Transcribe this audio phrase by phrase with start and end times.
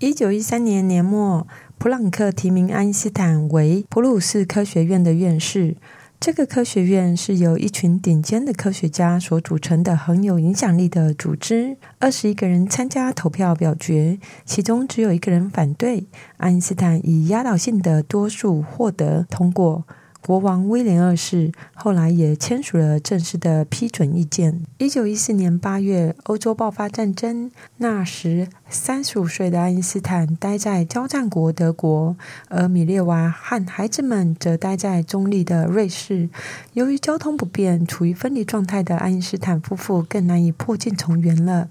[0.00, 1.46] 一九一三年年末，
[1.76, 5.76] 普朗克提名爱因斯坦为普鲁士科学院的院士。
[6.18, 11.76] 这个科学院是由一群顶尖的科学家所组成的很有影响力的组织。
[11.98, 16.06] 二十一个人参加投票表决，其中只有一个人反对。
[16.38, 19.84] 爱因斯坦以压倒性的多数获得通过。
[20.22, 24.60] 国王威廉二世后来也签署了正式的批准意见。
[24.76, 27.50] 一九一四年八月，欧洲爆发战争。
[27.78, 36.28] 那时，三十五岁的爱因斯坦待在交战国德国，而米列娃和孩子们则待在中立的瑞士。
[36.74, 41.68] 由于交通不便，处于分离状态的爱因斯坦夫妇更难以破镜重圆了。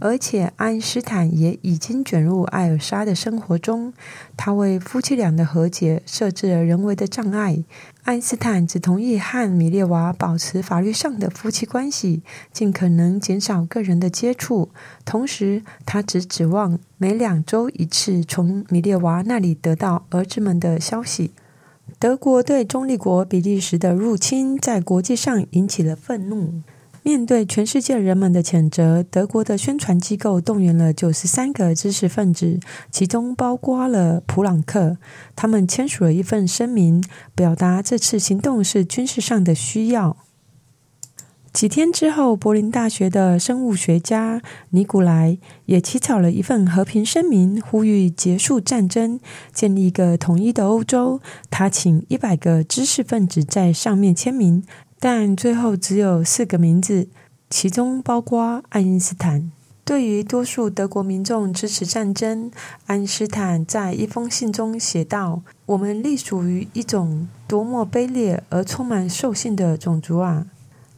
[0.00, 3.94] 而且，爱因斯坦也已经卷入艾尔莎的生活中。
[4.36, 7.64] 他为夫妻俩的和解设置了人为的障碍。
[8.02, 14.68] 爱因斯坦只同意和米列娃保持法律上的夫妻关系，尽可能减少个人的接触。
[15.06, 21.30] 同时，他只指望每两周一次从米列娃那里得到儿子们的消息。
[22.00, 26.54] 德国对中立国比利时的入侵在国际上引起了愤怒。
[27.04, 32.58] 面对全世界人们的谴责，德国的宣传机构动员了九十三个知识分子，
[32.90, 34.96] 其中包括了普朗克。
[35.36, 37.00] 他们签署了一份声明，
[37.36, 40.16] 表达这次行动是军事上的需要。
[41.54, 49.20] 几天之后，柏林大学的生物学家尼古莱也起草了一份和平声明，呼吁结束战争，
[49.52, 51.20] 建立一个统一的欧洲。
[51.48, 54.64] 他请一百个知识分子在上面签名。
[54.98, 57.06] 但最后只有四个名字，
[57.48, 59.52] 其中包括爱因斯坦。
[59.84, 62.50] 对于多数德国民众支持战争，
[62.86, 70.46] 爱因斯坦在一封信中写道：“我们隶属于一种多么卑劣而充满兽性的种族啊！”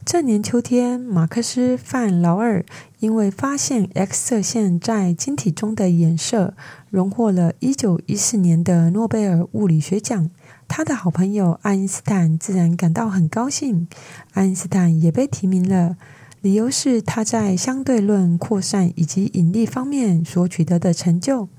[0.09, 2.63] 这年秋天，马克思·范劳尔
[2.99, 6.53] 因为发现 X 射线在晶体中的衍射，
[6.89, 10.31] 荣获了一九一四年的诺贝尔物理学奖。
[10.65, 13.89] 他的好朋友爱因斯坦自然感到很高兴，
[14.31, 15.97] 爱因斯坦也被提名了，
[16.39, 21.49] 理由是他在相对论扩散以及引力方面所取得的成就。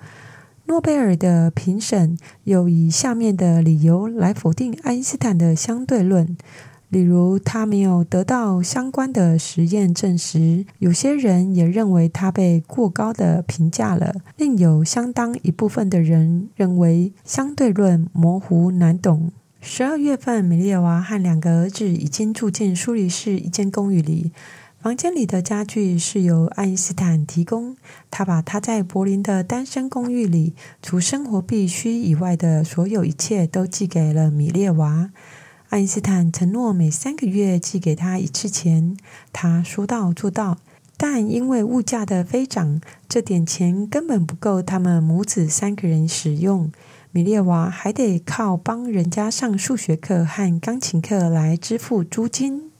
[0.65, 6.35] 诺贝尔的评审又以下面的理由来否定爱因斯坦的相对论。
[6.89, 19.31] 例如，他没有得到相关的实验证实；有些人也认为他被过高的评价了；另有相当一部分的人认为相对论模糊难懂。
[19.61, 24.33] 十二月份，米列娃和两个儿子已经住进苏黎世一间公寓里，
[24.81, 27.77] 房间里的家具是由爱因斯坦提供。
[28.11, 35.11] 他把他在柏林的单身公寓里除生活必需以外的所有一切都寄给了米列娃。
[35.69, 38.97] 爱因斯坦承诺每三个月寄给他一次钱，
[39.35, 40.57] 他说到做到。
[40.97, 46.73] 但因为物价的飞涨，这点钱根本不够他们母子三个人使用。
[47.11, 52.71] 米列娃还得靠帮人家上数学课和钢琴课来支付租金。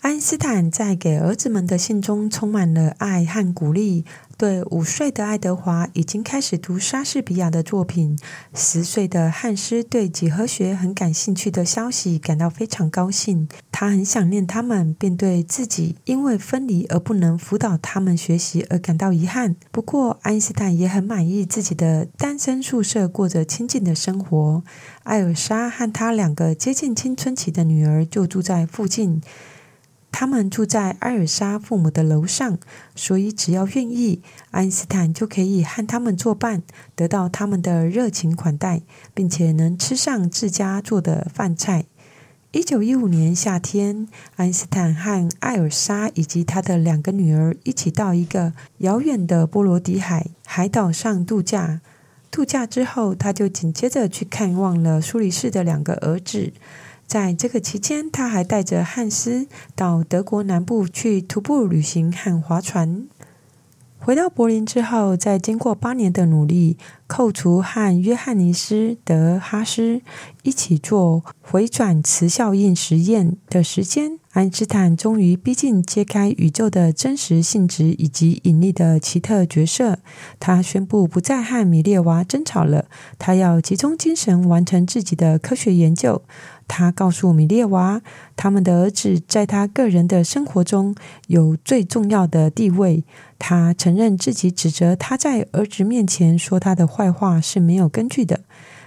[0.00, 4.04] 爱因斯坦在给儿子们的信中充满了爱和鼓励。
[4.36, 8.18] 对五岁的爱德华已经开始读莎士比亚的作品，
[8.52, 13.48] 十岁的汉斯对几何学很感兴趣的消息感到非常高兴。
[13.70, 19.54] 他很想念他们，便对自己因为分离而不能辅导他们学习而感到遗憾。
[19.70, 24.64] 不过，爱因斯坦也很满意自己的单身宿舍，过着清静的生活。
[25.04, 29.22] 艾尔莎和他两个接近青春期的女儿就住在附近。
[30.16, 32.56] 他们住在艾尔莎父母的楼上，
[32.94, 36.62] 所以只要愿意，爱因斯坦就可以和他们作伴，
[36.94, 38.82] 得到他们的热情款待，
[39.12, 41.86] 并且能吃上自家做的饭菜。
[42.52, 51.80] 一九一五年夏天，爱因斯坦和艾尔莎以及他的两个女儿一起到一个遥远的波罗的海海岛上度假。
[52.30, 56.52] 度假之后，他就紧接着去看望了苏黎世的两个儿子。
[57.06, 63.06] 在这个期间，他还带着汉斯到德国南部去徒步旅行和划船。
[63.98, 70.02] 回到柏林之后，在经过八年的努力，扣除和约翰尼斯·德哈斯
[70.42, 79.98] 一起做回转磁效应实验的时间，爱因斯坦终于逼近揭开宇宙的真实性质以及引力的奇特角色。
[80.38, 82.84] 他宣布不再和米列娃争吵了，
[83.18, 86.20] 他要集中精神完成自己的科学研究。
[86.66, 88.00] 他告诉米列娃，
[88.36, 90.94] 他们的儿子在他个人的生活中
[91.26, 93.04] 有最重要的地位。
[93.38, 98.40] 他承认自己指责他在儿子面前说他的坏话是没有根据的。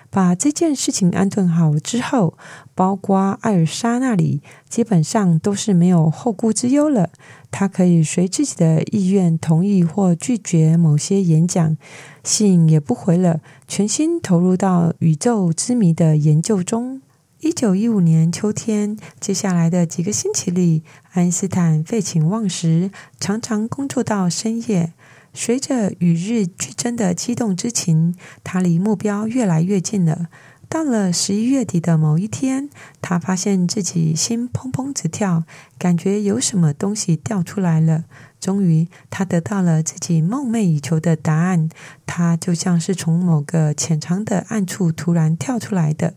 [0.09, 2.37] 把这件事情安顿好之后，
[2.73, 7.09] 包括艾尔莎那里，基本上都是没有后顾之忧了。
[7.51, 11.77] 他可以随自己的意愿同意或拒绝某些演讲，
[12.23, 17.01] 信也不回了，全心投入到宇宙之谜的研究中。
[17.41, 20.81] 一九一五年秋天，接下来的几个星期里，
[21.11, 22.89] 爱因斯坦废寝忘食，
[23.19, 24.93] 常常工作到深夜。
[25.35, 30.29] 随着与日俱增的激动之情，他离目标越来越近了。
[30.67, 32.71] 到了十一月底的某一天，
[33.03, 35.43] 他发现自己心砰砰直跳，
[35.77, 38.05] 感觉有什么东西掉出来了。
[38.39, 41.69] 终于，他得到了自己梦寐以求的答案。
[42.07, 46.15] 他就像是从某个潜藏的暗处突然跳出来的。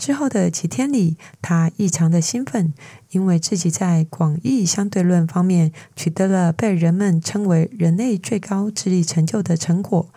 [0.00, 2.72] 之后的几天里，他异常的兴奋，
[3.10, 10.08] 因为自己在广义相对论方面取得了被人们称为人类最高智力成就的成果。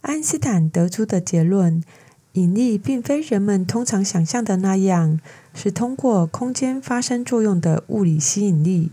[0.00, 1.80] 爱因斯坦得出的结论：
[2.32, 5.20] 引力并非人们通常想象的那样，
[5.54, 8.90] 是通过空间发生作用的物理吸引力，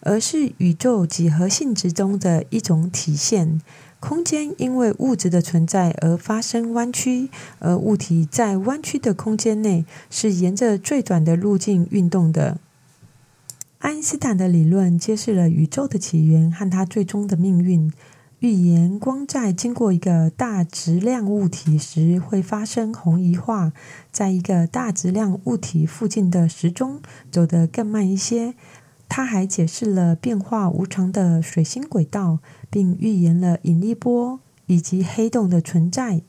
[0.00, 3.60] 而是宇宙几何性质中的一种体现。
[4.06, 12.58] 空间因为物质的存在而发生弯曲，而物体在弯曲的空间内是沿着最短的路径运动的。
[13.78, 17.90] 爱因斯坦的理论揭示了宇宙的起源和它最终的命运，
[18.40, 23.72] 预言光在经过一个大质量物体时会发生红移化，
[24.12, 27.00] 在一个大质量物体附近的时钟
[27.30, 28.54] 走得更慢一些。
[29.16, 36.22] 他还解释了变化无常的水星轨道，并预言了引力波以及黑洞的存在。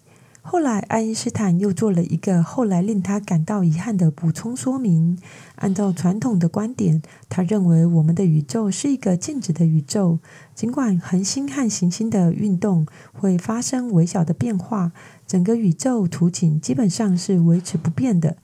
[0.43, 5.17] 后来，爱因斯坦又做了一个后来令他感到遗憾的补充说明。
[5.55, 10.19] 按照传统的观点，他认为我们的宇宙是一个静止的宇宙，
[10.53, 14.91] 尽管恒星和行星的运动会发生微小的变化，
[15.25, 18.37] 整个宇宙图景基本上是维持不变的。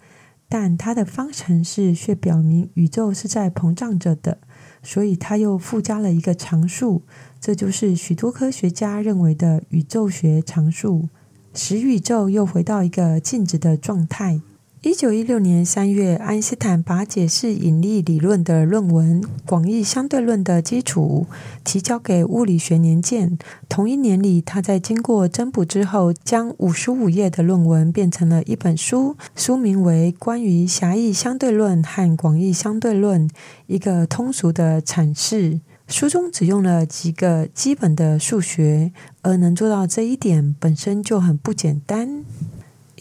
[0.53, 4.39] 但它的方程式却表明宇宙是在膨胀着的，
[4.83, 7.03] 所以它又附加了一个常数，
[7.39, 11.07] 这就是许多科学家认为的宇宙学常数，
[11.53, 14.41] 使宇宙又回到一个静止的状态。
[14.83, 21.27] 一九一六年三月，爱因斯坦把解释引力理论的论文《广义相对论的基础》
[21.63, 23.37] 提交给《物理学年鉴》。
[23.69, 33.29] 同一年里，他在经过增补之后，将五十五页的论文变成了一本书，书名为《关于狭义相对论和广义相对论
[33.67, 35.53] 一个通俗的阐释》。
[35.87, 38.91] 书中只用了几个基本的数学，
[39.21, 42.23] 而能做到这一点本身就很不简单。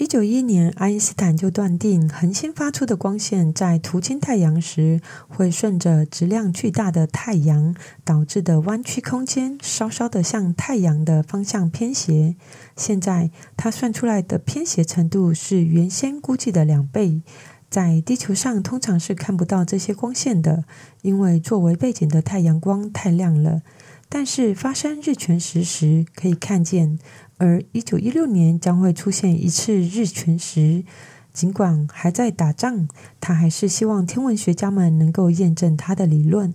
[0.00, 12.34] 一九一一年，爱因斯坦就断定，恒星发出的光线在途经太阳时，会顺着质量巨大的太阳导致的弯曲空间，稍稍的向太阳的方向偏斜。
[12.74, 17.20] 现在，他算出来的偏斜程度是原先估计的两倍。
[17.68, 20.64] 在地球上，通常是看不到这些光线的，
[21.02, 23.60] 因为作为背景的太阳光太亮了。
[24.08, 26.98] 但是发生日全食时，可以看见。
[27.40, 30.84] 而一九一六年将会出现一次日全食，
[31.32, 32.86] 尽管还在打仗，
[33.18, 36.52] 他还是希望天文学家们能够验证他的理论。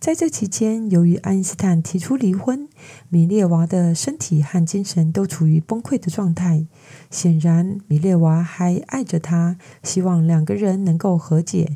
[0.00, 2.68] 在这期间，由于爱因斯坦提出离婚，
[3.10, 6.64] 米列娃的身体和精神都处于崩溃的状态。
[7.10, 11.72] 显然，米列娃还爱着他，希望两个人能够和解。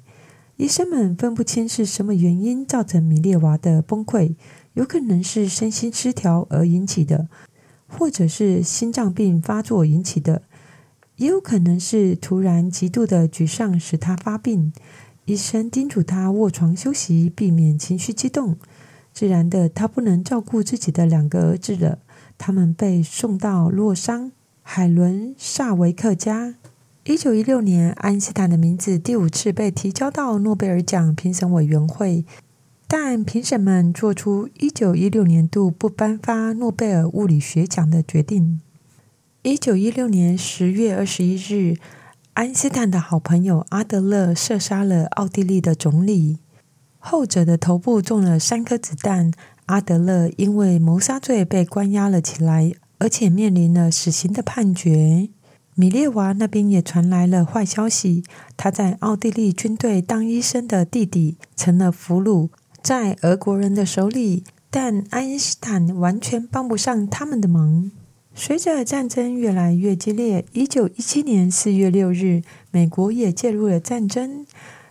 [0.56, 4.36] 医生们分不清是什么原因造成米列娃的崩溃，
[4.72, 7.28] 有可能是身心失调而引起的。
[7.98, 10.42] 或者是心脏病发作引起的，
[11.16, 14.72] 也有可能是突然极度的沮丧使他发病。
[15.26, 18.56] 医生叮嘱他卧床休息，避免情绪激动。
[19.12, 21.98] 自然的，他不能照顾自己的两个儿子了。
[22.38, 24.32] 他们被送到洛桑
[24.62, 26.56] 海伦萨维克家。
[27.04, 32.24] 一九一六年，爱因斯坦的名字第五次被提交到诺贝尔奖评审委员会。
[32.94, 38.60] 但评审们做出一九一六年度不颁发诺贝尔物理学奖的决定。
[39.40, 41.78] 一九一六年十月二十一日，
[42.34, 46.40] 爱因斯坦的好朋友阿德勒射杀了奥地利的总理，
[46.98, 49.32] 后者的头部中了三颗子弹。
[49.64, 55.30] 阿德勒因为谋杀罪被关押了起来，而且面临了死刑的判决。
[55.74, 58.22] 米列娃那边也传来了坏消息，
[58.58, 62.50] 他在奥地利军队当医生的弟弟成了俘虏。
[62.82, 67.92] 在俄国人的手里，但爱因斯坦完全帮不上他们的忙。
[68.34, 74.44] 随着战争越来越激烈，一九一七年四月六日，美国也介入了战争。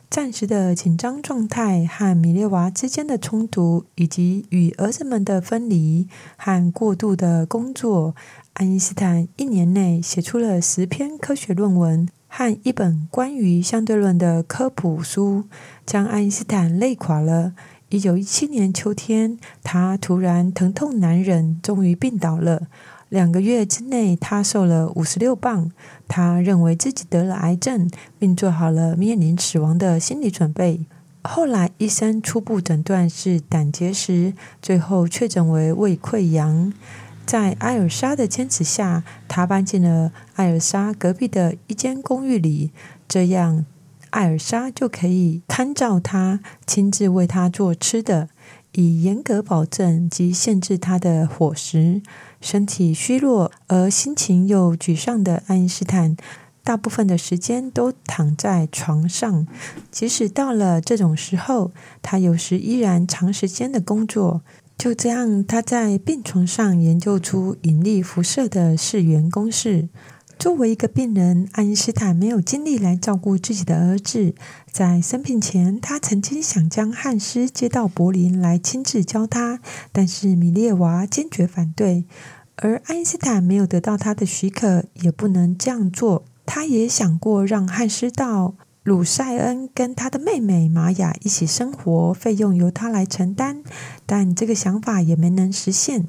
[0.10, 6.08] 暂时的紧张状态和米列娃之间的冲突，以及与儿子们的分离
[6.38, 8.14] 和过度的工作，
[8.54, 15.46] 爱因斯坦一年内写出了十篇科学论文和一本关于相对论的科普书，
[15.86, 17.54] 将爱因斯坦累垮了。
[17.92, 22.70] 一九一七年秋天，他突然疼痛难忍，终于病倒了。
[23.10, 25.70] 两个月之内，他瘦了五十六磅。
[26.08, 30.86] 他认为自己得了癌症，并做好了面临死亡的心理准备。
[31.24, 36.72] 后来，医生初步诊断是胆结石，最后确诊为胃溃疡。
[37.26, 42.72] 在艾尔莎的坚持下，他搬进了艾尔莎隔壁的一间公寓里，
[43.10, 43.66] 这样
[44.12, 48.30] 艾尔莎就可以参照他，亲自为他做吃的，
[48.74, 52.02] 以严格保证及限制他的伙食。
[52.40, 56.18] 身体虚弱而心情又沮丧的爱因斯坦，
[56.64, 59.48] 大部分的时间都躺在床上。
[59.90, 64.42] 即使到了这种时候，他有时依然长时间的工作。
[64.78, 69.88] 就这样，他在病床上研究出引力辐射的四元公式。
[70.42, 74.34] 作为一个病人，爱因斯坦没有精力来照顾自己的儿子。
[74.72, 79.60] 在生病前，他曾经想将汉斯接到柏林来亲自教他，
[79.92, 82.06] 但是米列娃坚决反对。
[82.56, 86.26] 而爱因斯坦没有得到他的许可，也不能这样做。
[86.48, 88.56] 他也想过让汉斯到。
[88.84, 93.62] 鲁塞恩跟他的妹妹玛雅一起生活，费用由他来承担，
[94.08, 96.08] 但这个想法也没能实现。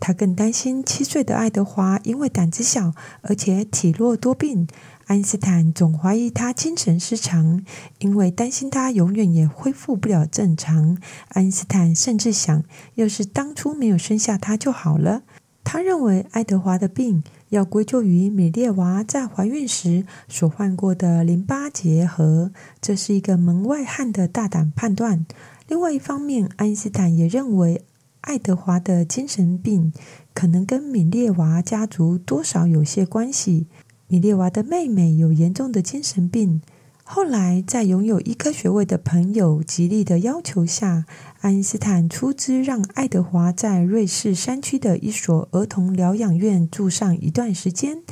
[0.00, 4.66] 他更担心七岁的爱德华因为胆子小，而且体弱多病。
[5.06, 7.64] 爱因斯坦总怀疑他精神失常，
[7.98, 10.96] 因为担心他永远也恢复不了正常。
[11.28, 12.64] 爱因斯坦甚至想，
[12.94, 15.22] 要是当初没有生下他就好了。
[15.62, 17.22] 他认为爱德华的病。
[17.50, 25.26] 要归咎于米列娃在怀孕时所患过的淋巴结核，这是一个门外汉的大胆判断。
[25.66, 27.82] 另外一方面，爱因斯坦也认为
[28.22, 29.92] 爱德华的精神病
[30.34, 33.66] 可能跟米列娃家族多少有些关系。
[34.08, 36.60] 米列娃的妹妹有严重的精神病。
[37.02, 41.06] 后来，在拥有医科学位的朋友极力的要求下，
[41.40, 48.02] 爱因斯坦出资让爱德华在瑞士山区的一所儿童疗养院住上一段时间，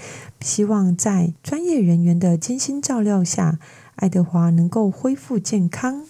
[0.40, 3.60] 希望在专业人员的精心照料下，
[3.94, 6.04] 爱德华能够恢复健康。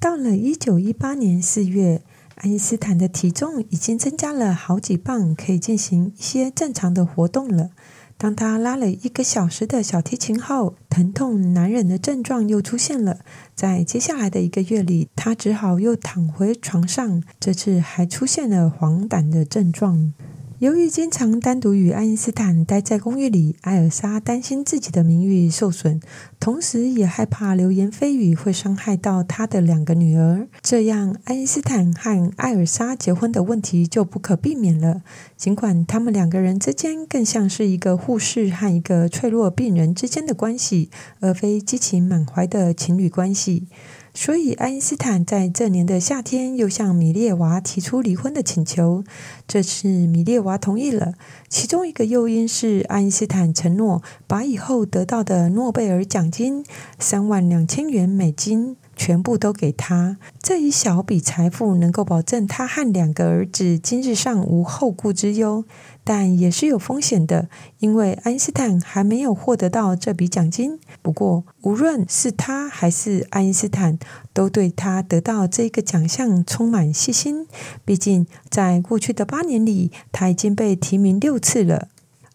[0.00, 2.02] 到了一九一八年四月，
[2.42, 7.68] 爱因斯坦的体重已经增加了好几磅，可以进行一些正常的活动了。
[8.16, 13.18] 当他拉了一个小时的小提琴后，疼痛难忍的症状又出现了。
[13.54, 20.14] 在接下来的一个月里，他只好又躺回床上，这次还出现了黄疸的症状。
[20.60, 26.02] 由于经常单独与爱因斯坦待在公寓里，艾尔莎担心自己的名誉受损，
[26.38, 30.46] 同时也害怕流言蜚语会伤害到他的两个女儿。
[30.60, 35.00] 这样，爱因斯坦和艾尔莎结婚的问题就不可避免了。
[35.34, 40.90] 尽管他们两个人之间更像是一个护士和一个脆弱病人之间的关系，
[41.20, 43.66] 而非激情满怀的情侣关系。
[44.12, 49.04] 所以，爱因斯坦在这年的夏天又向米列娃提出离婚的请求。
[49.46, 51.14] 这次，米列娃同意了。
[51.48, 56.64] 其中一个诱因是，爱因斯坦承诺把以后得到的诺贝尔奖金
[56.98, 60.18] 三万两千元美金全部都给他。
[60.42, 65.64] 这一小笔财富能够保证他和两个儿子今日上无后顾之忧。
[66.02, 70.78] 但也是有风险的，因为爱因斯坦还没有获得到这笔奖金。
[71.00, 73.98] 不过，无论是他还是爱因斯坦，
[74.32, 77.46] 都对他得到这个奖项充满信心。
[77.84, 81.88] 毕竟，在过去的八年里，他已经被提名六次了。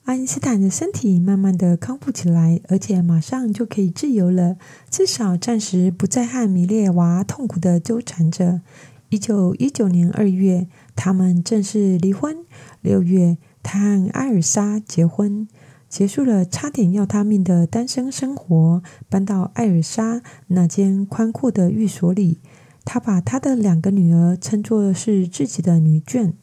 [0.06, 4.56] 爱因斯坦的身体慢慢的康复起来，而且马上就可以自由了，
[4.88, 8.62] 至少暂时不再和米列娃痛苦的纠缠着。
[9.10, 12.38] 一九一九年二月，他们正式离婚。
[12.82, 13.38] 六月。
[13.64, 15.48] 他和艾尔莎结婚，
[15.90, 22.38] 结束了差点要他命的单身生活，搬到艾尔莎那间宽阔的寓所里。
[22.84, 26.34] 他把他的两个女儿称作是自己的女眷。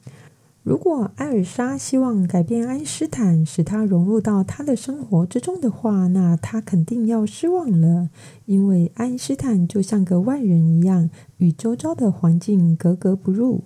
[0.64, 8.10] 如果艾尔莎希望改变爱因斯坦，使他融入到他的生活之中的话，那他肯定要失望了，
[8.46, 13.64] 因为爱因斯坦就像个外人一样，与周遭的环境格格不入。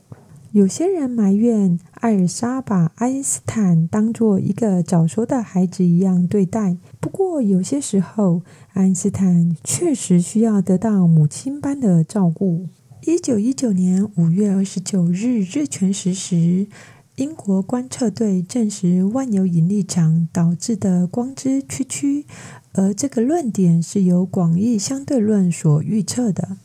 [0.53, 6.79] 有些人埋怨艾尔莎把爱因斯坦当作一个早熟的孩子一样对待。
[6.99, 8.41] 不过，有些时候，
[8.73, 12.69] 爱因斯坦确实需要得到母亲般的照顾。
[13.07, 16.67] 一九一九年五月二十九日日全食时，
[17.15, 22.27] 英国观测队证实万有引力场导致的光之曲曲，
[22.73, 26.57] 而这个论点是由广义相对论所预测的。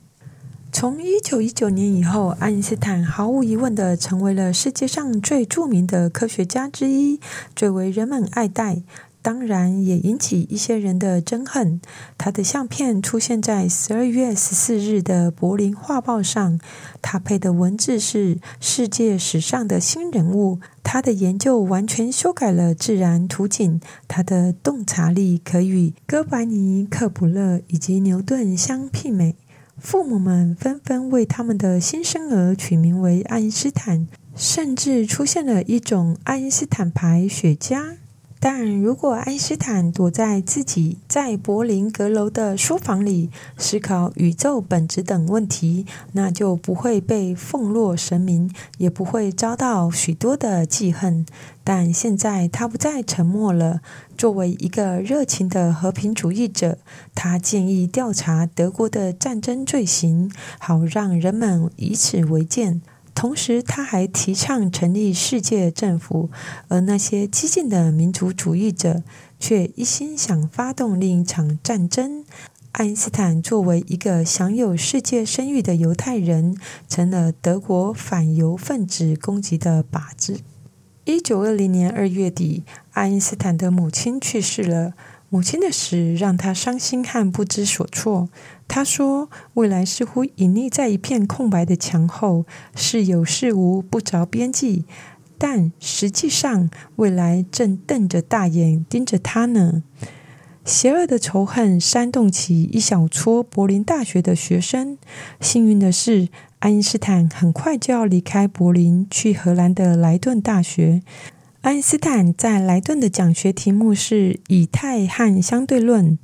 [0.71, 7.19] 从一九一九年以后，爱因斯坦毫无疑问的成为了世界上最著名的科学家之一，
[7.55, 8.81] 最为人们爱戴。
[9.21, 11.79] 当然，也引起一些人的憎恨。
[12.17, 16.59] 他的相片出现在十二月十四日的柏林画报上，
[17.03, 20.59] 他配的文字是“世界史上的新人物”。
[20.83, 29.35] 他的研究完全修改了自然图景，他的洞察力可与哥白尼、克卜勒以及牛顿相媲美。
[29.77, 37.97] 父母们纷纷为他们的新生儿取名为爱因斯坦，甚至出现了一种爱因斯坦牌雪茄。
[38.43, 51.24] 但如果爱因斯坦躲在自己在柏林阁楼的书房里思考宇宙本质等问题，那就不会被奉若神明，也不会遭到许多的记恨。
[51.63, 53.81] 但现在他不再沉默了。
[54.17, 56.79] 作为一个热情的和平主义者，
[57.13, 62.81] 他建议调查德国的战争罪行，好让人们以此为鉴。
[63.13, 66.29] 同时，他还提倡成立世界政府，
[66.69, 69.03] 而那些激进的民族主义者
[69.39, 72.23] 却一心想发动另一场战争。
[72.71, 80.39] 爱因斯坦作为一个享有世界声誉的犹太人，成了德国反犹分子攻击的靶子。
[81.03, 84.93] 一九二零年二月底，爱因斯坦的母亲去世了。
[85.27, 88.29] 母亲的死让他伤心和不知所措。
[88.73, 94.85] 他说：“未来似乎隐匿在一片空白的墙后，是有是无，不着边际。
[95.37, 99.83] 但实际上，未来正瞪着大眼盯着他呢。”
[100.63, 104.97] 邪恶的仇恨煽动起一小撮柏林大学的学生。
[105.41, 111.01] 幸运的是，爱因斯坦很快就要离开柏林，去荷兰的莱顿大学。
[111.59, 116.17] 爱因斯坦在莱顿的讲学题目是以太和相对论，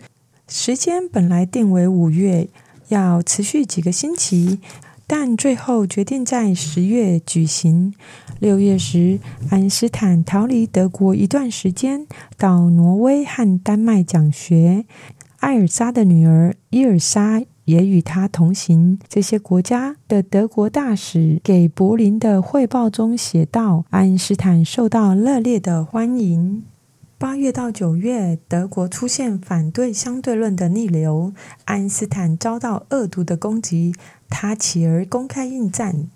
[0.47, 2.47] 时间本来定为五月，
[2.87, 4.59] 要持续几个星期，
[5.05, 7.93] 但最后决定在十月举行。
[8.39, 14.85] 六月时，爱因斯坦逃离德国一段时间，到挪威和丹麦讲学。
[15.39, 17.43] 艾尔莎的女儿伊尔莎。
[17.67, 18.97] 也与他同行。
[19.09, 26.63] 这些国家的德国大使给柏林的汇报中写道：“爱因斯坦受到热烈的欢迎。”
[27.19, 31.33] 八月到九月，德国出现反对相对论的逆流，
[31.65, 33.95] 爱因斯坦遭到恶毒的攻击，
[34.29, 36.11] 他起而公开应战。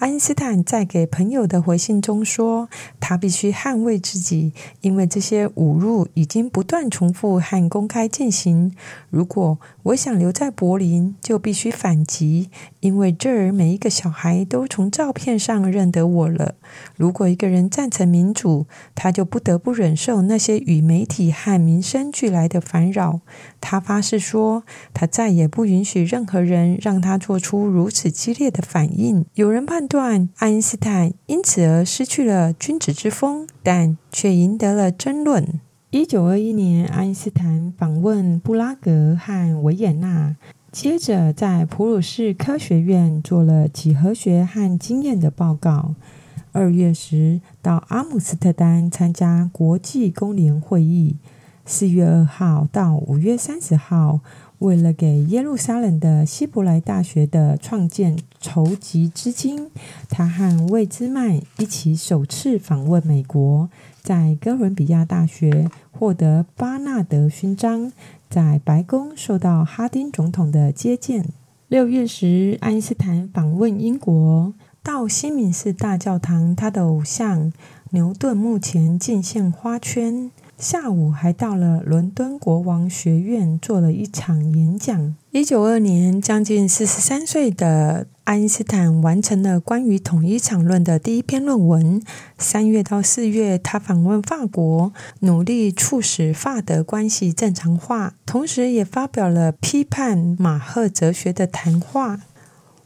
[0.00, 8.74] 爱因斯坦在给朋友的回信中说：“他必须捍卫自己，因为这些侮辱已经不断重复和公开进行。
[9.10, 12.48] 如果我想留在柏林，就必须反击，
[12.80, 16.54] 因为这儿每一个小孩都从照片上认得我了。
[16.96, 23.20] 如果一个人赞成民主，他就不得不忍受那些与媒体和民生俱来的烦扰。
[23.60, 24.62] 他发誓说，
[24.94, 29.26] 他再也不允许任何人让他做出如此激烈的反应。
[29.34, 35.60] 有人判。”段爱因斯坦因此而失去了君子之风，但却赢得了争论。
[35.90, 40.36] 一九二一年，爱因斯坦访问布拉格和维也纳，
[40.70, 45.96] 接着在普鲁士科学院做了几何学和经验的报告。
[46.52, 51.16] 二月时到阿姆斯特丹参加国际工联会议。
[51.66, 54.20] 四月二号到五月三十号。
[54.60, 59.70] 为了给耶路撒冷的希伯来大学的创建筹集资金，
[60.10, 63.70] 他和魏兹曼一起首次访问美国，
[64.02, 67.90] 在哥伦比亚大学获得巴纳德勋章，
[68.28, 71.24] 在白宫受到哈丁总统的接见。
[71.68, 77.50] 六月时，爱因斯坦访问英国，到西敏寺大教堂，他的偶像
[77.92, 80.30] 牛顿墓前敬献花圈。
[80.60, 85.16] 下午还到了伦敦国王学院做了一场演讲。
[85.30, 92.02] 一九二年，将近四十三岁的爱因斯坦完成了关于统一场论的第一篇论文。
[92.36, 102.20] 三月到四月，他访问法国，努力促使法德关系正常化，同时也发表了批判马赫哲学的谈话。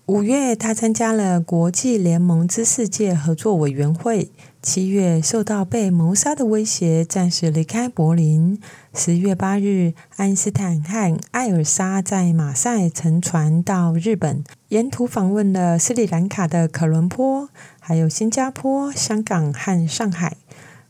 [0.07, 4.31] 五月，他参加了国际联盟之世界合作委员会。
[4.65, 8.59] 七月，受到被谋杀的威胁，暂时离开柏林。
[8.95, 20.39] 十月八日，爱因斯坦和艾尔莎在马赛乘船到日本，沿途访问了斯里兰卡的可伦坡，还有新加坡、香港和上海。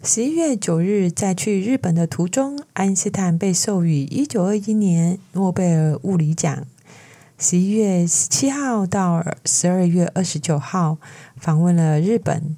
[0.04, 6.64] 十一月九日，在去日本的途中，爱因斯坦被授予一九二一年诺贝尔物理奖。
[7.36, 10.98] 十一月十七号到十二月二十九号
[11.36, 12.56] 访问了日本。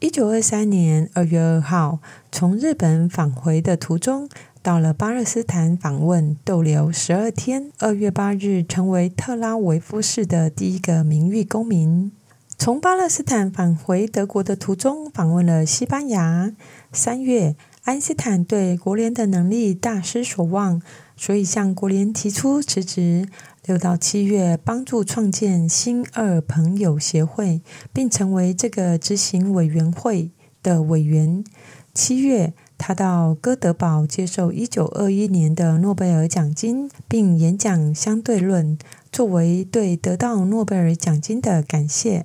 [0.00, 1.98] 一九二三年二月二号
[2.30, 4.28] 从日本返回的途中，
[4.62, 7.72] 到了巴勒斯坦访问，逗留十二天。
[7.80, 12.12] 二月八日，成为特拉维夫市的第一个名誉公民。
[12.56, 16.52] 从巴勒斯坦返回德国的途中，访问了西班牙。
[16.92, 20.80] 三月，爱因斯坦对国联的能力大失所望，
[21.16, 23.26] 所以向国联提出辞职。
[23.68, 27.60] 六到七月，帮助创建新二朋友协会，
[27.92, 30.30] 并成为这个执行委员会
[30.62, 31.44] 的委员。
[31.92, 38.78] 七月，他到哥德堡接受一九二一年的诺贝尔奖金，并演讲相对论，
[39.12, 42.24] 作为对得到诺贝尔奖金的感谢。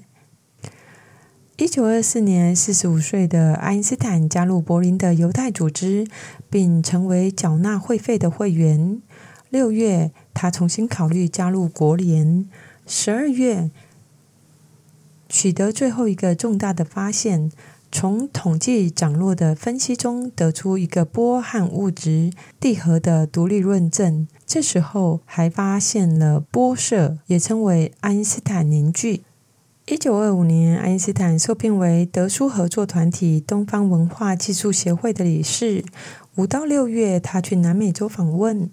[1.58, 6.08] 一九二四年，四十五岁的爱因斯坦加入柏林的犹太组织，
[6.50, 9.02] 并成为缴纳会费的会员。
[9.54, 12.50] 六月，他重新考虑加入国联。
[12.88, 13.70] 十二月，
[15.30, 17.52] 取得最后一个重大的发现：
[17.92, 24.28] 从统计掌握的分析中得出一个波和物质地核的独立论证。
[24.48, 29.22] 这时候还发现了波色，也称为爱因斯坦凝聚。
[29.86, 35.86] 一九二五年，爱因斯坦受聘为德苏合作团体东方文化技术协会的理事。
[36.38, 38.72] 五到六月，他去南美洲访问。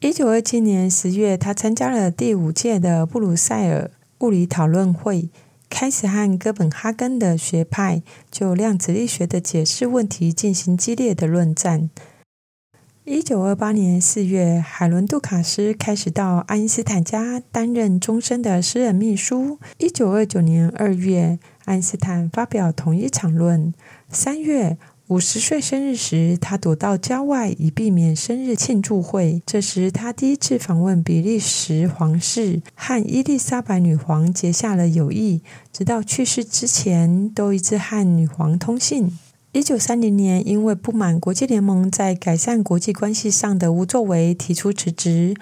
[0.00, 5.28] 一九二七年十月，他参加了第五届的布鲁塞尔物理讨论会，
[5.68, 11.90] 开始和哥本哈根的学派就量子力学的解释问题进行激烈的论战。
[13.02, 19.58] 一九二八年四月，海伦·杜卡斯开始到爱因斯坦家担任终身的私人秘书。
[19.78, 23.74] 一九二九年二月，爱因斯坦发表同一场论。
[24.10, 24.78] 三月，
[25.08, 29.42] 五十岁生日时，他躲到郊外以避免生日庆祝会。
[29.46, 35.40] 这时，他第一次访问比利时皇室，和伊丽莎白女皇结下了友谊，
[35.72, 39.18] 直到去世之前都一直和女皇通信。
[39.52, 45.34] 一九三零年，因为不满国际联盟在改善国际关系上的无作为，提出辞职。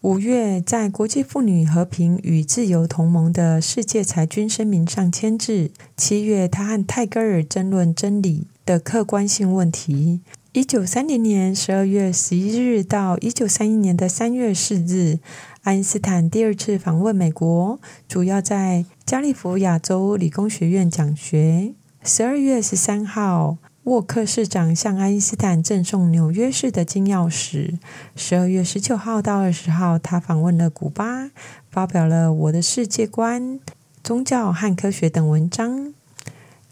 [0.00, 5.70] 五月，在国际妇女和平与自由同盟的世界裁军声明上签字。
[5.96, 10.20] 七月，他和泰戈尔争论真理的客观性问题。
[10.52, 15.18] 一九三零年十二月十一日到一九三一年的三月四日，
[15.62, 21.72] 爱因斯坦第二次访问美国，主要在加利福亚州理工学院讲学。
[22.04, 27.78] 十二月十三号，沃克市长向爱因斯坦赠送纽约市的金钥匙。
[28.14, 31.30] 十二月十九号到二十号，他访问了古巴，
[31.70, 33.58] 发表了《我的世界观、
[34.04, 35.94] 宗教和科学》等文章。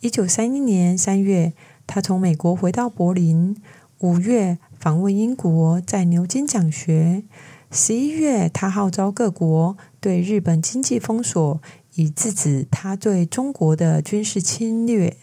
[0.00, 1.52] 一九三一年三月，
[1.92, 3.56] 他从美国回到柏林。
[3.98, 7.24] 五月，访问英国，在牛津讲学。
[7.72, 11.60] 十一月，他号召各国对日本经济封锁。
[11.96, 15.16] 以制止他对中国的军事侵略。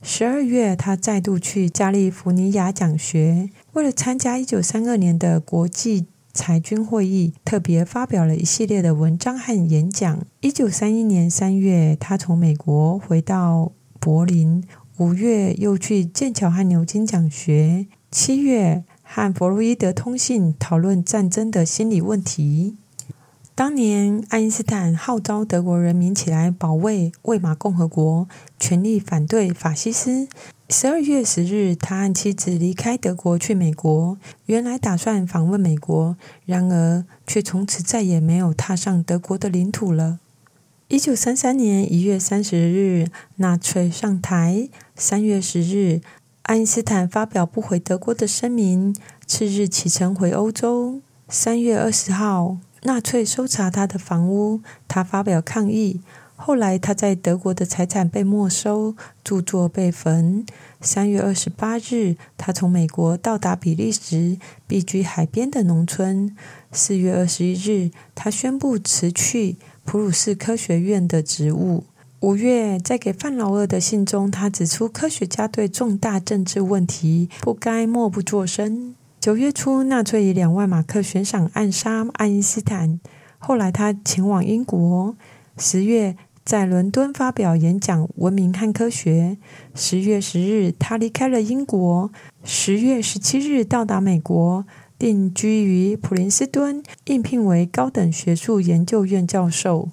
[0.00, 10.24] 十二月，他再度去加利福尼亚讲学，为了参加一九三二年的国际裁军会议，特别发表了一系列的文章和演讲。
[10.40, 14.62] 一九三一年三月，他从美国回到柏林。
[14.98, 17.86] 五月，又去剑桥和牛津讲学。
[18.10, 22.76] 七月，和弗洛伊德通信，讨论战争的心理问题。
[23.54, 28.28] 当年，爱因斯坦号召德国人民起来保卫魏玛共和国，
[28.60, 30.28] 全力反对法西斯。
[30.68, 40.18] 十二月十日，他和妻子离开德国去美国，原来打算访问美国，然而却从此再也没有踏上德国的领土了。
[40.92, 44.68] 一九三三年一月三十日，纳粹上台。
[44.94, 46.02] 三月十日，
[46.42, 48.94] 爱因斯坦发表不回德国的声明，
[49.26, 51.00] 次日启程回欧洲。
[51.30, 52.58] 三月二十号。
[52.82, 56.02] 纳粹搜查他的房屋，他发表抗议。
[56.36, 60.44] 后来他在德国的财产被没收，著作被焚。
[60.82, 66.36] 三月二十八日，他从美国到达比利时，避居海边的农村。
[66.70, 71.84] 四月二十一日，他宣布辞去普鲁士科学院的职务。
[72.20, 78.94] 五月，在给范劳尔的信中，他指出科学家对重大政治问题不该默不作声。
[79.20, 83.00] 九月初，纳粹以两万马克悬赏暗杀爱因斯坦。
[83.38, 85.16] 后来，他前往英国。
[85.58, 89.36] 十月，在伦敦发表演讲《文明和科学》。
[89.78, 92.10] 十月十日，他离开了英国。
[92.44, 94.64] 十月十七日，到达美国，
[95.02, 99.88] 定居于普林斯顿，应聘为高等学术研究院教授。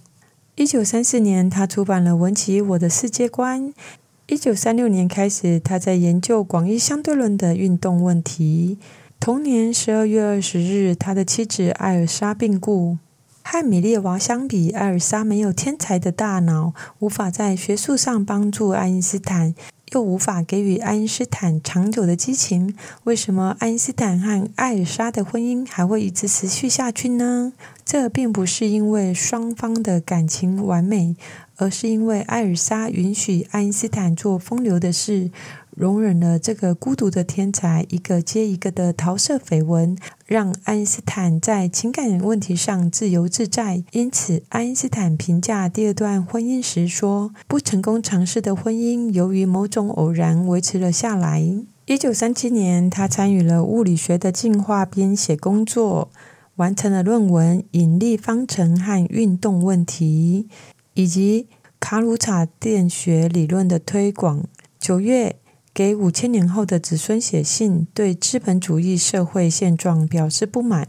[0.53, 3.69] 一九三四年，他出版了文奇《我的世界观》。
[4.27, 8.77] 一九三六年开始，他在研究广义相对论的运动问题。
[9.19, 12.99] 同年十二月二十日，他的妻子艾尔莎病故。
[13.41, 19.55] 和米列娃相比，艾尔莎没有天才的大脑，无法在学术上帮助爱因斯坦。
[19.91, 22.75] 又无法给予爱因斯坦长久的激情，
[23.06, 27.54] 为什么爱因斯坦和艾尔莎的婚姻还会一直持续下去呢？
[27.84, 31.15] 这并不是因为双方的感情完美，
[31.56, 35.32] 而是因为艾尔莎允许爱因斯坦做风流的事。
[35.75, 43.84] 容忍了这个孤独的天才一个接一个的桃色绯闻，让爱因斯坦在情感问题上自由自在。
[43.91, 51.41] 因此，爱因斯坦评价第二段婚姻时说：“不成功尝试的婚姻，由于某种偶然维持了下来。”
[51.88, 56.12] 一九三七年，他参与了物理学的进化编写工作，
[56.58, 60.47] 完成了论文《引力方程和运动问题》，
[60.93, 61.47] 以及
[61.79, 64.43] 卡鲁查电学理论的推广。
[64.77, 65.38] 九月。
[65.79, 70.85] 给五千年后的子孙写信，对资本主义社会现状表示不满。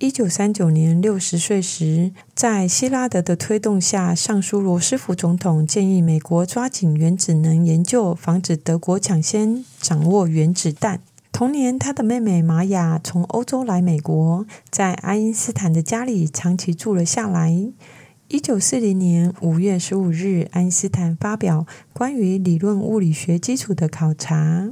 [0.00, 10.98] 一九三九年六十岁时，在希拉德的推动下，上书罗斯福总统，建议美国抓紧原子能研究，防止德国抢先掌握原子弹。
[11.30, 17.72] 同年，他的妹妹玛雅从欧洲来美国，在爱因斯坦的家里长期住了下来。
[18.32, 24.70] 一九四零年五月十五日，爱因斯坦发表关于理论物理学基础的考察。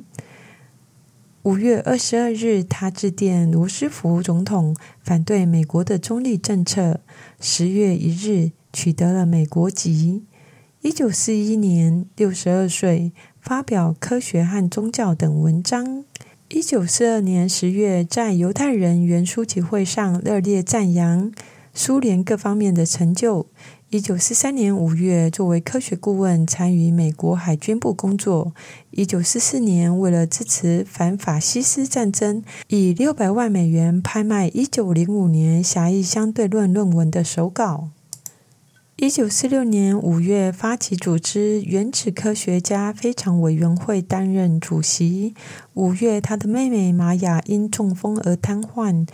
[1.43, 7.01] 五月二十二日，他致电罗斯福总统，反对美国的中立政策。
[7.39, 10.25] 十月一日，取得了美国籍。
[10.81, 16.03] 一九四一年，六十二岁，发表《科学和宗教》等文章。
[16.49, 21.31] 一九四二年十月，在犹太人原书集会上热烈赞扬。
[21.73, 23.47] 苏联各方面的成就。
[23.91, 28.53] 一九四三年五月，作为科学顾问参与美国海军部工作。
[28.91, 37.89] 一九四四年，为了支持反法西斯战争，以六百万美元拍卖一九零五年狭义相对论论文的手稿。
[38.95, 45.35] 一九四六年五月，发起组织原子科学家非常委员会担任主席。
[45.75, 49.09] 五月，他的妹妹玛雅因中风而瘫痪。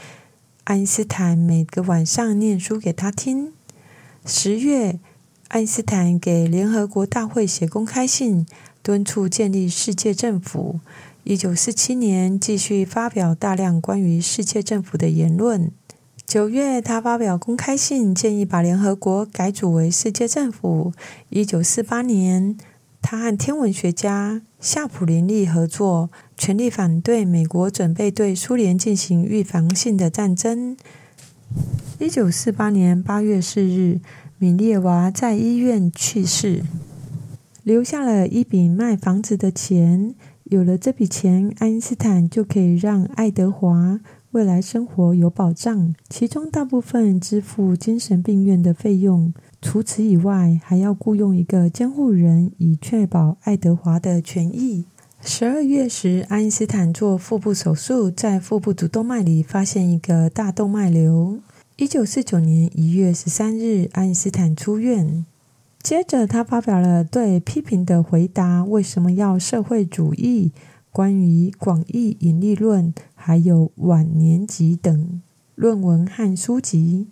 [0.67, 3.53] 爱因斯坦每个晚上念书给他听。
[4.25, 4.99] 十月，
[5.47, 8.45] 爱因斯坦给联合国大会写公开信，
[8.83, 10.81] 敦促建立世界政府。
[11.23, 15.71] 一九四七年，继续发表大量关于世界政府的言论。
[16.27, 20.93] 九月，他发表公开信，建议把联合国改组为世界政府。
[21.29, 22.57] 一九四八年。
[23.09, 30.77] 他和天文学家夏普林利合作，全力反对美国准备对苏联进行预防性的战争。
[31.99, 34.01] 一九四八年八月四日，
[34.39, 36.63] 米列娃在医院去世，
[37.63, 40.15] 留下了一笔卖房子的钱。
[40.45, 43.99] 有了这笔钱，爱因斯坦就可以让爱德华
[44.33, 49.33] 未来生活有保障，其中大部分支付精神病院的费用。
[49.63, 54.85] 除此以外，还要雇佣一个监护人，以确保爱德华的权益。
[55.29, 61.41] 十二月时，爱因斯坦做腹部手术，在腹部主动脉里发现一个大动脉瘤。
[61.77, 65.27] 一九四九年一月十三日，爱因斯坦出院。
[65.83, 70.53] 接着，他发表了对批评的回答：为什么要社会主义？
[70.93, 75.21] 关于广义引力论，还有晚年级等
[75.57, 77.09] 论文和书籍。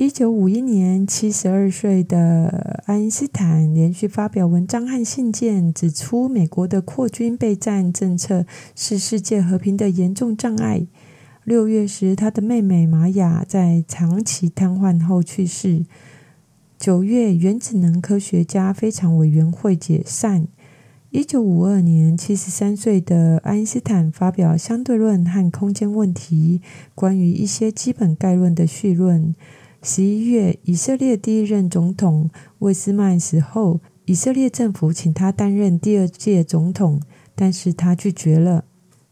[0.00, 10.86] 一九五一年，七十二岁的爱因斯坦连续发表文章和信件，指出美国的扩军备战政策是世界和平的严重障碍。
[11.44, 15.84] 六月时，他的妹妹玛雅在长期瘫痪后去世。
[16.78, 20.48] 九月，原子能科学家非常委员会解散。
[21.10, 26.62] 一九五二年，七十三岁的爱因斯坦发表相对论和空间问题，
[26.94, 29.34] 关于一些基本概论的序论。
[29.82, 37.00] 十一月，以色列第一任总统魏斯曼死后，以色列政府请他担任第二届总统，
[37.34, 38.66] 但是他拒绝了。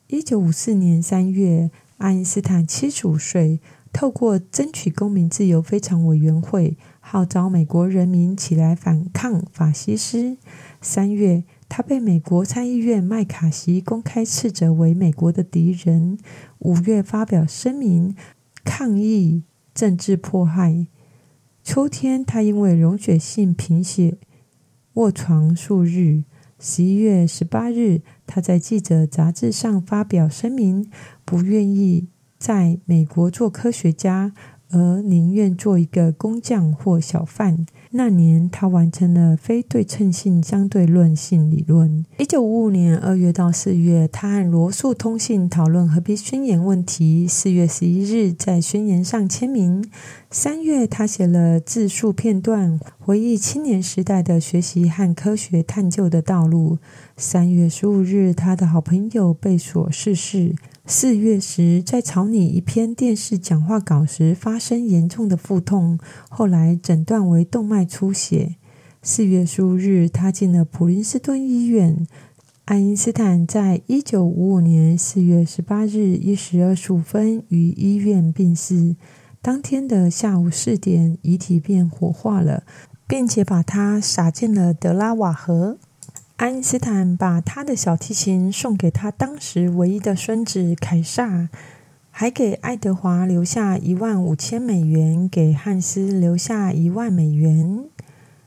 [0.09, 3.61] 一九五四年三月，爱因斯坦七十五岁，
[3.95, 10.37] 透过争取公民自由非常委员会，号召美国人民起来反抗法西斯。
[10.83, 16.19] 三月，他被美国参议院麦卡锡公开斥责为美国的敌人。
[16.59, 18.15] 五月，发表声明
[18.63, 19.45] 抗议。
[19.79, 20.89] 政治迫害。
[21.63, 24.19] 秋天，他因为溶血性贫血
[24.95, 26.25] 卧床数日。
[26.59, 30.91] 十一月十八日，他在记者杂志上发表声明，
[31.25, 34.33] 不愿意在美国做科学家，
[34.71, 37.65] 而宁愿做一个工匠或小贩。
[37.91, 42.05] 那年，他完成了非对称性相对论性理论。
[42.19, 47.27] 一九五五年二月到四月，他和罗素通信讨论和平宣言问题。
[47.27, 49.83] 四月十一日，在宣言上签名。
[50.31, 56.77] 三月，他写了自述片段，回忆青年时代的学习和科学探究的道路。
[57.17, 60.55] 三月十五日，他的好朋友贝索逝世。
[60.85, 68.57] 四月时，在草拟一篇电视讲话稿时发生严重的腹痛，后来诊断为动脉出血。
[69.01, 72.07] 四月十五日，他进了普林斯顿医院。
[72.67, 78.95] 爱因斯坦在一九五五年四月十八日一时二十五分于医院病逝。
[79.41, 82.65] 当天的下午四点，遗体便火化了，
[83.07, 85.79] 并且把它撒进了德拉瓦河。
[86.37, 91.49] 爱因斯坦把他的小提琴送给他当时唯一的孙子凯撒，
[92.11, 97.85] 还给爱德华留下一万五千美元，给汉斯留下一万美元。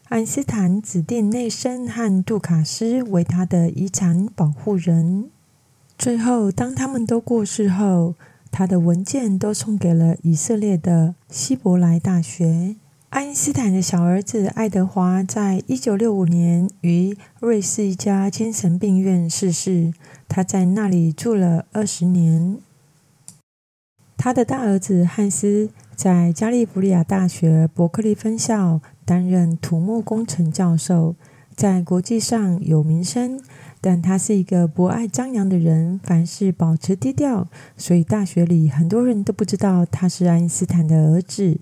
[0.10, 5.30] 爱因斯坦指定内森和杜卡斯为他的遗产保护人。
[5.98, 8.16] 最后，当他们都过世后，
[8.52, 12.76] 他的文件都送给了以色列的希伯来大学。
[13.10, 19.94] 爱因斯坦的小儿子爱德华在一九六五年于瑞士一家精神病院逝世，
[20.30, 22.58] 他在那里住了二十年。
[24.18, 31.16] 他的大儿子汉斯在加利福尼亚大学伯克利分校担任土木工程教授，
[31.56, 33.42] 在国际上有名声，
[33.84, 41.60] 但他是一个不爱张扬的人，凡事保持低调，所以大学里很多人都不知道他是爱因斯坦的儿子。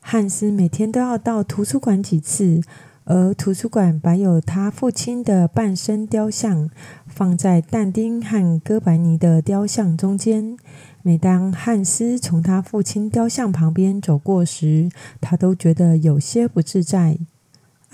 [0.00, 2.60] 汉斯每天都要到图书馆几次，
[3.04, 6.68] 而图书馆摆有他父亲的半身雕像，
[7.06, 10.56] 放在但丁和哥白尼的雕像中间。
[11.02, 14.88] 每当汉斯从他父亲雕像旁边走过时，
[15.20, 17.18] 他都觉得有些不自在。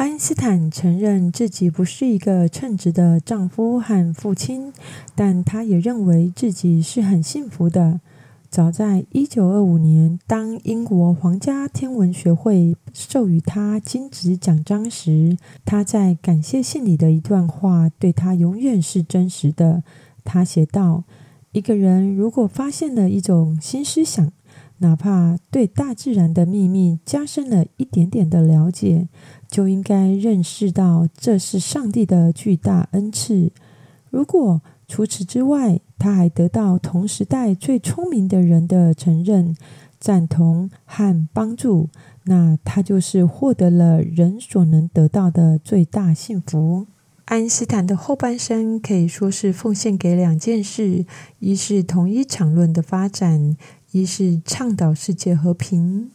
[0.00, 4.72] 爱因斯坦承认自己不是一个称职的丈夫和父亲，
[5.14, 8.00] 但他也认为自己是很幸福的。
[8.48, 15.36] 早在一九二五年，当英国皇家天文学会授予他金质奖章时，
[15.66, 19.82] 他在感谢信里的一段话对他永远是真实的。
[20.24, 21.04] 他写道
[21.52, 24.32] ：“一个人如果发现了一种新思想，
[24.82, 29.08] 哪怕对大自然的秘密加深了一点点的了解，
[29.48, 33.52] 就应该认识到这是上帝的巨大恩赐。
[34.10, 39.54] 如果除此之外，他还得到同时代最聪明的人的承认、
[40.00, 41.90] 赞同和帮助，
[42.24, 46.86] 那他就是获得了人所能得到的最大幸福。
[47.26, 51.06] 爱因斯坦的后半生可以说是奉献给两件事：
[51.38, 53.56] 一是统一场论的发展，
[53.92, 56.10] 一是倡导世界和平。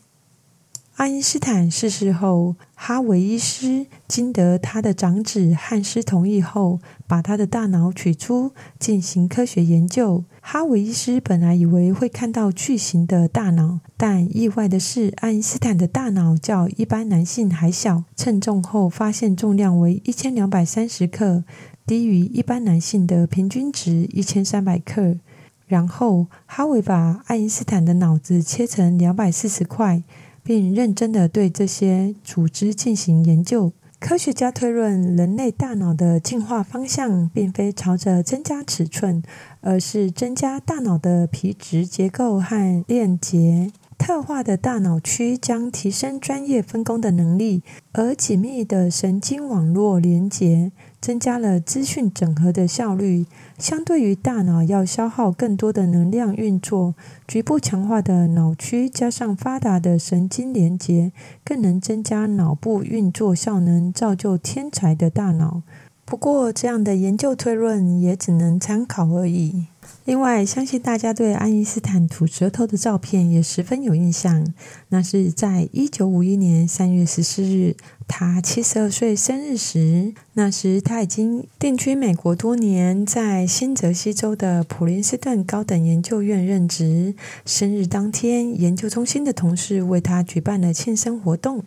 [0.96, 10.24] 爱因斯坦逝世后，哈维医师经得他的长子汉斯同意后，把他的大脑取出进行科学研究。
[10.40, 18.06] 哈维医师本来以为会看到巨型的大脑，但意外的是，爱因斯坦的大脑较一般男性还小。
[18.16, 21.44] 称重后发现重量为一千两百三十克，
[21.86, 25.18] 低于一般男性的平均值一千三百克。
[25.68, 30.04] 然后，哈维把爱因斯坦的脑子切成两百四十块。
[30.46, 33.74] 并认真的对这些组织进行研究。
[34.00, 39.24] 科学家推论，人类大脑的进化方向并非朝着增加尺寸，
[39.62, 43.72] 而是增加大脑的皮质结构和链接。
[43.98, 50.72] 特化的大脑区将提升专业分工的能力，而紧密的神经网络连接
[51.06, 53.28] 增加了资讯整合的效率。
[53.60, 56.96] 相对于大脑要消耗更多的能量运作，
[57.28, 61.12] 局部强化的脑区加上发达的神经连接，
[61.44, 65.62] 更能增加脑部运作效能，造就天才的大脑。
[66.06, 69.66] 不过，这样的研究推论也只能参考而已。
[70.06, 74.54] 另外，相信大家对爱因斯坦吐舌头的照片也十分有印象。
[74.90, 77.76] 那是在一九五一年三月十四日，
[78.08, 80.14] 他七十二岁生日时。
[80.38, 87.16] 那时他已经定居美国多年，在新泽西州的普林斯顿高等研究院任职。
[87.46, 91.64] 生日当天，研究中心的同事为他举办了庆生活动。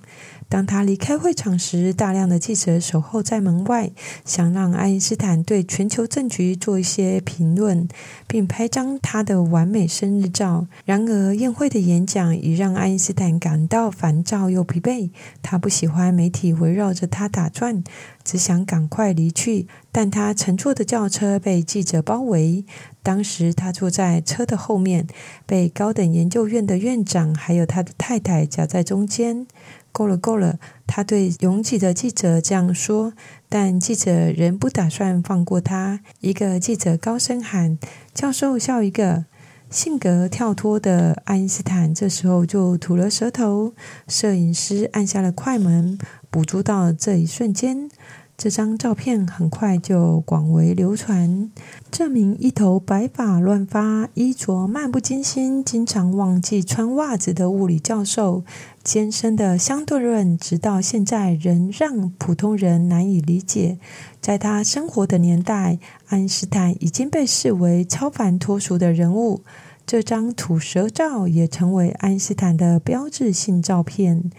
[0.51, 3.91] 当他离开会场时，大量的记者守候在门外，
[4.25, 7.87] 想让爱因斯坦对全球政局做一些评论，
[8.27, 10.67] 并拍张他的完美生日照。
[10.87, 15.11] 然而，宴会的演讲已让爱因斯坦感到烦躁又疲惫。
[15.43, 17.83] 他不喜欢体围绕着他打转，
[18.25, 19.67] 只想赶快离去。
[19.91, 22.65] 但他乘坐的轿车被记者包围。
[23.03, 25.07] 当时他坐在车的后面，
[25.47, 29.47] 被高等研究院的院长还有他的太太夹在中间。
[29.91, 30.61] 够了，够了！
[30.87, 33.15] 他对拥挤的记者这样说，
[33.49, 36.01] 但记者仍不打算放过他。
[36.21, 37.79] 一个记者高声喊
[38.15, 39.25] ：“教授，笑一个！”
[39.71, 43.75] 性格跳脱的爱因斯坦这时候就吐了舌头。
[44.07, 45.99] 摄影师按下了快门，
[46.31, 47.91] 捕捉到这一瞬间。
[48.37, 51.51] 这张照片很快就广为流传。
[51.91, 58.45] 这名一头白发乱发、衣着漫不经心、经常忘记穿袜子的物理教授，
[58.85, 63.79] 艰深的相对论直到现在仍让普通人难以理解。
[64.21, 69.43] 在他生活的年代，爱因斯坦已经被视为超凡脱俗的人物。
[69.85, 74.31] 这张吐舌照也成为爱因斯坦的标志性照片。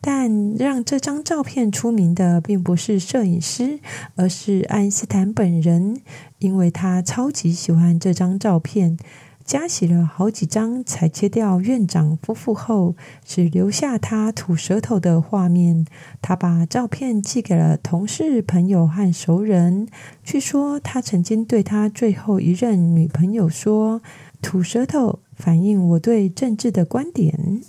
[0.00, 3.80] 但让这张照片出名的并不是摄影师，
[4.16, 6.00] 而是爱因斯坦本人，
[6.38, 8.96] 因为他超级喜欢这张照片，
[9.44, 12.94] 加洗了好几张才切掉院长夫妇后，
[13.24, 15.84] 只留下他吐舌头的画面。
[16.22, 19.86] 他把照片寄给了同事、朋友和熟人。
[20.24, 24.00] 据说他曾经对他最后一任女朋友说
[24.40, 27.60] ：“吐舌头反映我对政治的观点。”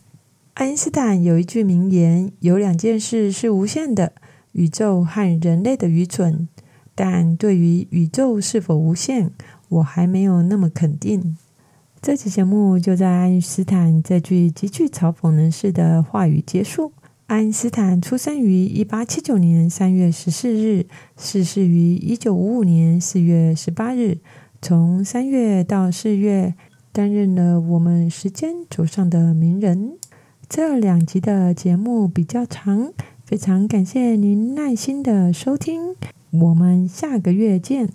[0.53, 4.11] 爱因斯坦有一句名言：“有两件事是无限的，
[4.51, 6.49] 宇宙和人类的愚蠢。
[6.93, 9.31] 但对于宇宙是否无限，
[9.69, 11.37] 我还没有那么肯定。”
[12.01, 16.91] 这期节目就在爱因斯坦这句极具嘲讽人士的话语结束。
[17.27, 20.85] 爱因斯坦出生于一八七九年三月十四日，
[21.17, 24.17] 逝世于一九五五年四月十八日。
[24.61, 26.55] 从三月到四月，
[26.91, 29.93] 担任了我们时间轴上的名人。
[30.53, 32.91] 这两集的节目比较长，
[33.23, 35.95] 非常感谢您耐心的收听，
[36.29, 37.87] 我们下个月见。